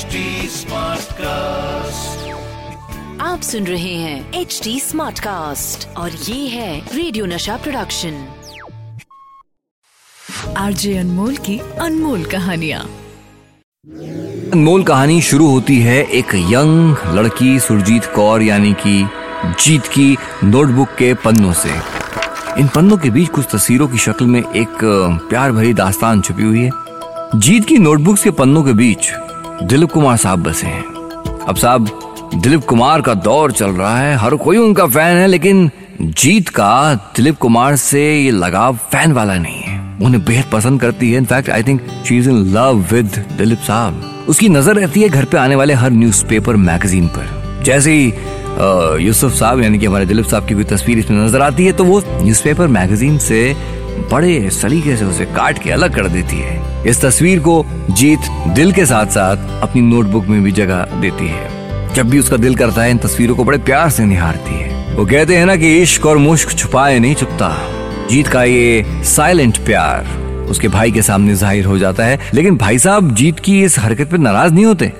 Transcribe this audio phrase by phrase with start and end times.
[0.00, 2.20] HD Smartcast.
[3.20, 8.26] आप सुन रहे हैं एच डी स्मार्ट कास्ट और ये है रेडियो नशा प्रोडक्शन
[10.56, 12.78] आरजे अनमोल की अनमोल कहानिया।
[14.52, 19.08] अनमोल कहानी शुरू होती है एक यंग लड़की सुरजीत कौर यानी कि
[19.46, 21.80] जीत की नोटबुक के पन्नों से।
[22.60, 24.78] इन पन्नों के बीच कुछ तस्वीरों की शक्ल में एक
[25.30, 26.70] प्यार भरी दास्तान छुपी हुई है।
[27.34, 29.12] जीत की नोटबुक के पन्नों के बीच
[29.62, 30.84] दिलीप कुमार साहब बसे हैं।
[31.48, 31.88] अब साहब,
[32.34, 35.70] दिलीप कुमार का दौर चल रहा है। हर कोई उनका फ़ैन है, लेकिन
[36.00, 41.10] जीत का दिलीप कुमार से ये लगाव फ़ैन वाला नहीं है। उन्हें बेहद पसंद करती
[41.12, 45.08] है। In fact I think she is in love with Dilip साहब। उसकी नज़र रहती है
[45.08, 48.12] घर पे आने वाले हर न्यूज़पेपर मैगजीन पर। जैसे ही
[49.04, 51.84] यूसुफ साहब, यानी कि हमारे दिलीप साहब की कोई तस्वीर इसमें नज़र आती है तो
[51.84, 53.54] वो न्यूज़पेपर मैगजीन से
[54.12, 58.72] बड़े सलीके से उसे काट के अलग कर देती है। इस तस्वीर को जीत दिल
[58.72, 62.82] के साथ साथ अपनी नोटबुक में भी जगह देती है। जब भी उसका दिल करता
[62.82, 66.06] है, इन तस्वीरों को बड़े प्यार से निहारती है। वो कहते हैं ना कि इश्क
[66.06, 67.56] और मुश्क छुपाए नहीं छुपता
[68.10, 70.18] जीत का ये साइलेंट प्यार
[70.50, 74.10] उसके भाई के सामने ज़ाहिर हो जाता है। लेकिन भाई साहब, जीत की इस हरकत
[74.10, 74.92] पे नाराज़ नहीं होते।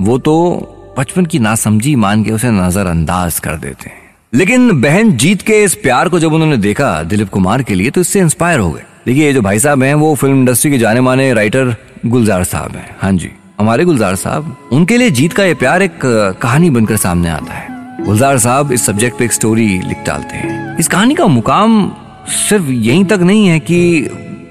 [0.00, 3.97] वो तो बचपन की नासमझी मान के उसे नजरअंदाज कर देते हैं।
[4.32, 8.00] लेकिन बहन जीत के इस प्यार को जब उन्होंने देखा दिलीप कुमार के लिए तो
[8.00, 11.00] इससे इंस्पायर हो गए। देखिए, ये जो भाई साहब हैं, वो फ़िल्म इंडस्ट्री के जाने
[11.00, 11.74] माने राइटर
[12.06, 16.00] गुलजार साहब हैं। हाँ जी, हमारे गुलजार साहब, उनके लिए जीत का ये प्यार एक
[16.42, 20.76] कहानी बनकर सामने आता है। गुलजार साहब इस सब्जेक्ट पे एक स्टोरी लिख डालते हैं।
[20.78, 21.92] इस कहानी का मुकाम
[22.28, 24.08] सिर्फ़ यहीं तक नहीं है कि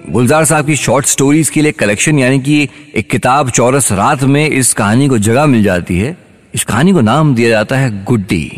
[0.09, 4.47] गुलजार साहब की शॉर्ट स्टोरीज के लिए कलेक्शन यानी कि एक किताब चौरस रात में
[4.49, 6.17] इस कहानी को जगह मिल जाती है।
[6.53, 8.57] इस कहानी को नाम दिया जाता है गुड्डी।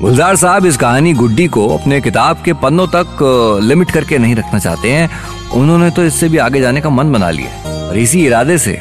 [0.00, 3.18] गुलजार साहब इस कहानी गुड्डी को अपने किताब के पन्नों तक
[3.62, 5.08] लिमिट करके नहीं रखना चाहते हैं।
[5.54, 8.72] उन्होंने तो इससे भी आगे जाने का मन बना लिया और इसी इरादे से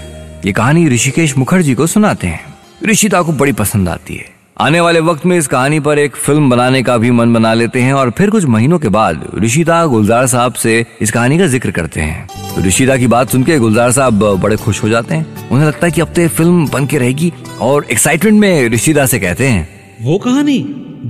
[0.46, 2.40] ये कहानी ऋषिकेश मुखर्जी को सुनाते हैं।
[2.86, 4.26] ऋषिता को बड़ी पसंद आती है।
[4.62, 7.82] आने वाले वक्त में इस कहानी पर एक फ़िल्म बनाने का भी मन बना लेते
[7.82, 11.72] हैं और फिर कुछ महीनों के बाद ऋषिता गुलजार साहब से इस कहानी का ज़िक्र
[11.72, 15.50] करते हैं। तो ऋषिता की बात सुन के गुलजार साहब बड़े खुश हो जाते हैं।
[15.50, 19.20] उन्हें लगता है कि अब तो फ़िल्म बन के रहेगी और एक्साइटमेंट में ऋषिता से
[19.20, 19.68] कहते हैं।
[20.02, 20.60] वो कहानी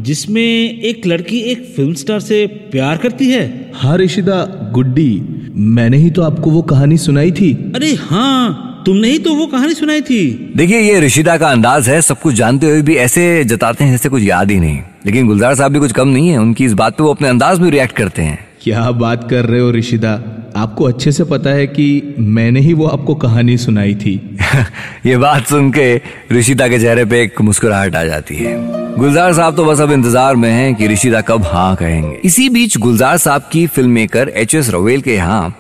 [0.04, 0.42] जिसमें
[0.82, 4.44] एक लड़की एक फ़िल्म स्टार से प्यार करती है। हाँ ऋषिदा
[4.74, 5.22] गुड्डी
[5.56, 9.74] मैंने ही तो आपको वो कहानी सुनाई थी। अरे हाँ तुमने ही तो वो कहानी
[9.74, 13.84] सुनाई थी। देखिए ये ऋषिता का अंदाज है सब कुछ जानते हुए भी ऐसे जताते
[13.84, 16.66] हैं जैसे कुछ याद ही नहीं। लेकिन गुलजार साहब भी कुछ कम नहीं है उनकी
[16.66, 19.72] इस बात पे वो अपने अंदाज में रिएक्ट करते हैं। क्या बात कर रहे हो
[19.72, 20.14] ऋषिदा
[20.56, 24.38] आपको अच्छे से पता है कि मैंने ही वो आपको कहानी सुनाई थी।
[25.06, 29.56] ये बात सुन के ऋषिता के चेहरे पे एक मुस्कुराहट आ जाती है। गुलजार साहब
[29.56, 33.42] तो बस अब इंतज़ार में हैं कि ऋषिता कब हाँ कहेंगे। इसी बीच गुलजार साहब
[33.52, 35.54] की film maker H S Rawail के यहाँ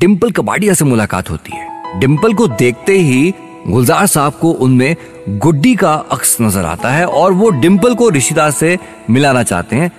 [0.00, 3.32] डिम्पल कबाडिया से मुलाकात होती है। डिम्पल को देखते ही
[3.66, 4.94] गुलजार साहब को उनमें
[5.28, 8.76] गुड्डी का अक्स नज़र आता है और वो डिम्पल को ऋषिदा से
[9.10, 9.90] मिलाना चाहते हैं।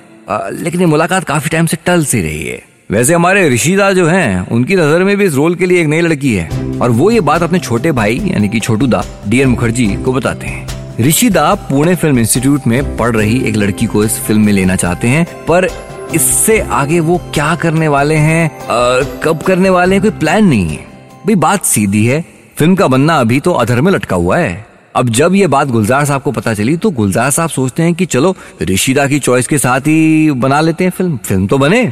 [0.54, 4.48] लेकिन ये मुलाकात काफ़ी टाइम से टल सी रही है। वैसे हमारे ऋषिदा जो हैं,
[4.50, 7.20] उनकी नज़र में भी इस रोल के लिए एक नई लड़की है। और वो ये
[7.22, 11.94] बात अपने छोटे भाई, यानी कि छोटू दा डी मुखर्जी को बताते हैं। ऋषिदा पुणे
[11.96, 15.68] फ़िल्म इंस्टीट्यूट में पढ़ रही एक लड़की को इस फ़िल्म में लेना चाहते हैं पर
[16.16, 20.68] इससे आगे वो क्या करने वाले हैं अ, कब करने वाले हैं कोई प्लान नहीं
[20.68, 20.78] है।
[21.26, 22.24] भाई बात सीधी है
[22.58, 26.06] फ़िल्म का बनना अभी तो अधर में लटका हुआ है। अब जब ये बात गुलजार
[26.06, 29.58] साहब को पता चली तो गुलजार साहब सोचते हैं कि चलो ऋषिदा की चॉइस के
[29.58, 31.84] साथ ही बना लेते हैं फ़िल्म। फ़िल्म तो बने।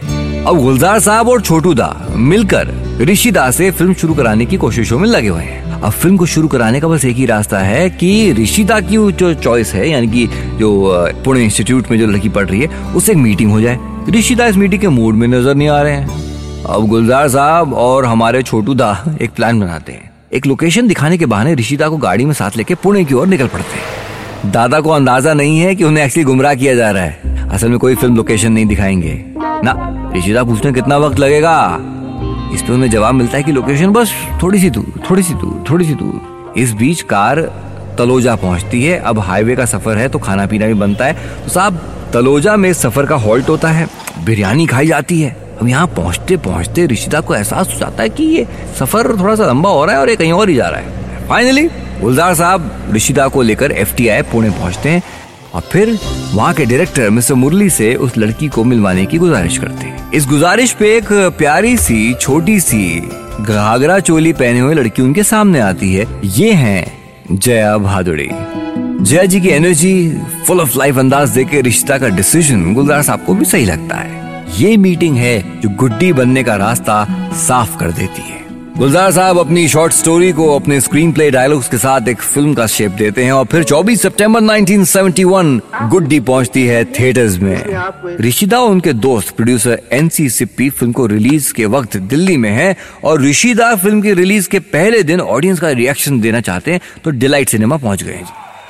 [0.47, 5.07] अब गुलजार साहब और छोटू दा मिलकर ऋषिदा से फ़िल्म शुरू कराने की कोशिशों में
[5.09, 8.33] लगे हुए हैं। अब फ़िल्म को शुरू कराने का बस एक ही रास्ता है कि
[8.33, 10.27] ऋषिदा की जो चॉइस है, यानी कि
[10.57, 13.79] जो पुणे इंस्टीट्यूट में जो लड़की पढ़ रही है, उससे एक मीटिंग हो जाए।
[14.09, 18.05] ऋषिदा इस मीटिंग के मूड में नज़र नहीं आ रहे हैं। अब गुलजार साहब और
[18.05, 22.25] हमारे छोटू दा एक प्लान बनाते हैं। एक लोकेशन दिखाने के बहाने ऋषिता को गाड़ी
[22.25, 25.83] में साथ लेके पुणे की ओर निकल पड़ते हैं। दादा को अंदाज़ा नहीं है कि
[25.83, 30.11] उन्हें एक्चुअली गुमराह किया जा रहा है। असल में कोई फ़िल्म लोकेशन नहीं दिखाएँगे। ना
[30.17, 31.79] ऋषिता पूछने कितना वक्त लगेगा?
[32.53, 35.63] इस पे उन्हें जवाब मिलता है कि लोकेशन बस थोड़ी सी दूर, थोड़ी सी दूर,
[35.69, 37.39] थोड़ी सी दूर। इस बीच कार
[37.97, 41.13] तलोजा पहुँचती है। अब हाईवे का सफ़र है तो खाना पीना भी बनता है।
[41.43, 41.79] तो साहब,
[42.13, 43.87] तलोजा में सफ़र का हॉल्ट होता है।
[44.25, 48.23] बिरयानी खाई जाती है। अब यहाँ पहुँचते पहुँचते ऋषिता को एहसास हो जाता है कि
[48.23, 48.47] ये
[48.79, 51.27] सफ़र थोड़ा सा लंबा हो रहा है और ये कहीं और ही जा रहा है।
[51.27, 51.67] फाइनली
[52.01, 55.01] गुलजार साहब रिशिदा को लेकर एफटीआई पुणे पहुँचते हैं।
[55.53, 55.99] और फिर
[56.33, 60.25] वहाँ के डायरेक्टर मिस्टर मुरली से उस लड़की को मिलवाने की गुजारिश करते हैं। इस
[60.25, 61.07] गुजारिश पे एक
[61.37, 63.09] प्यारी सी, छोटी सी,
[63.41, 66.85] घाघरा चोली पहने हुए लड़की उनके सामने आती है। ये हैं
[67.31, 68.29] जया भादुड़ी।
[69.01, 70.17] जया जी की एनर्जी
[70.47, 74.45] फुल ऑफ़ लाइफ अंदाज देके रिश्ता का डिसीज़न गुलजार साहब को भी सही लगता है।
[74.57, 78.42] ये मीटिंग है जो गुड्डी बनने का रास्ता साफ़ कर देती है।
[78.77, 82.67] गुलजार साहब अपनी शॉर्ट स्टोरी को अपने स्क्रीन प्ले डायलॉग्स के साथ एक फ़िल्म का
[82.67, 85.59] शेप देते हैं और फिर 24 सितंबर 1971
[85.89, 87.57] गुड्डी पहुँचती है थिएटर्स में।
[88.53, 93.21] और उनके दोस्त प्रोड्यूसर एनसी सिप्पी फ़िल्म को रिलीज़ के वक्त दिल्ली में है और
[93.21, 97.49] ऋषिदा फ़िल्म की रिलीज़ के पहले दिन ऑडियंस का रिएक्शन देना चाहते हैं तो डिलाइट
[97.49, 98.19] सिनेमा पहुँच गए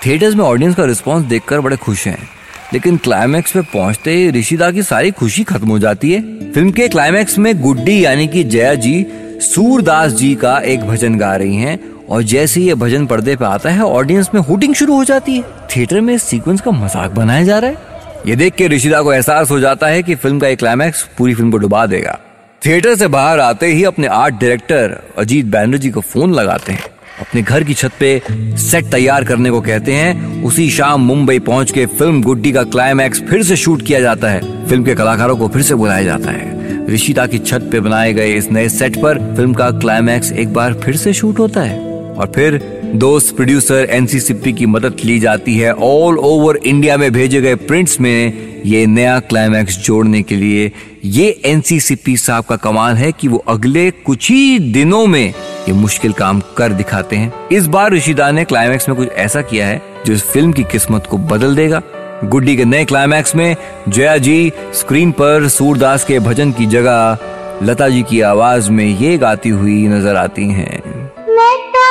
[0.06, 2.30] थिएटर्स में ऑडियंस का रिस्पॉन्स देखकर बड़े खुश हैं।
[2.74, 6.22] लेकिन क्लाइमैक्स में पहुँचते ही ऋषिदा की सारी खुशी खत्म हो जाती है।
[6.52, 9.06] फ़िल्म के क्लाइमैक्स में गुड्डी यानी कि जया जी
[9.42, 13.46] सूरदास जी का एक भजन गा रही हैं और जैसे ही ये भजन पर्दे पे
[13.46, 15.44] आता है ऑडियंस में हुटिंग शुरू हो जाती है।
[15.76, 17.92] थिएटर में इस सीक्वेंस का मज़ाक बनाया जा रहा है।
[18.28, 21.34] ये देख के ऋषिदा को एहसास हो जाता है कि फ़िल्म का एक क्लाइमैक्स पूरी
[21.34, 22.18] फ़िल्म को डुबा देगा।
[22.62, 26.92] थिएटर से बाहर आते ही अपने आर्ट डायरेक्टर अजीत बैनर्जी को फ़ोन लगाते हैं।
[27.22, 28.22] अपने घर की छत पे
[28.60, 33.22] सेट तैयार करने को कहते हैं। उसी शाम मुंबई पहुँच के फ़िल्म गुड्डी का क्लाइमैक्स
[33.22, 36.73] फिर से शूट किया जाता है। फ़िल्म के कलाकारों को फिर से बुलाया जाता है।
[36.90, 40.74] ऋषिता की छत पे बनाए गए इस नए सेट पर फ़िल्म का क्लाइमैक्स एक बार
[40.74, 41.80] फिर से शूट होता है।
[42.14, 42.58] और फिर
[42.96, 47.56] दोस्त प्रोड्यूसर एनसी सिप्पी की मदद ली जाती है। ऑल ओवर इंडिया में भेजे गए
[47.56, 50.72] प्रिंट्स में ये नया क्लाइमैक्स जोड़ने के लिए
[51.06, 55.74] ये एनसी सिप्पी साहब का कमाल है कि वो अगले कुछ ही दिनों में ये
[55.74, 59.82] मुश्किल काम कर दिखाते हैं। इस बार ऋषिदा ने क्लाइमैक्स में कुछ ऐसा किया है
[60.06, 61.82] जो इस फ़िल्म की किस्मत को बदल देगा।
[62.24, 63.56] गुड्डी के नए क्लाइमैक्स में
[63.88, 67.18] जया जी स्क्रीन पर सूरदास के भजन की जगह
[67.64, 70.82] लता जी की आवाज़ में ये गाती हुई नज़र आती हैं।
[71.30, 71.88] मैं तो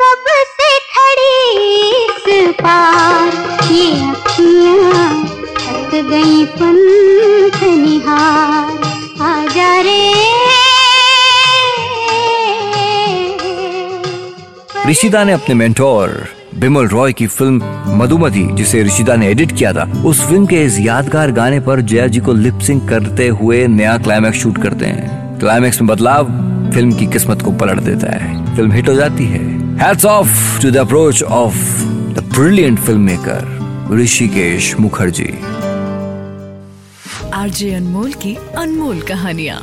[0.00, 1.36] कब से खड़ी
[2.04, 3.28] इस पार
[4.16, 5.10] अखियाँ
[5.58, 8.77] थक गई पंथ निहार।
[14.88, 17.62] ऋषिदा ने अपने मेंटोर बिमल रॉय की फ़िल्म
[17.98, 22.06] मधुमति, जिसे ऋषिदा ने एडिट किया था, उस फ़िल्म के इस यादगार गाने पर जया
[22.06, 26.24] जी को लिपसिंग करते हुए नया क्लाइमैक्स शूट करते हैं। क्लाइमैक्स में बदलाव
[26.74, 29.42] फ़िल्म की किस्मत को पलट देता है। फ़िल्म हिट हो जाती है।
[29.78, 35.32] Hats off to the approach of the brilliant film maker Hrishikesh Mukherjee
[37.34, 39.62] RJ Anmol की अनमोल कहानियाँ।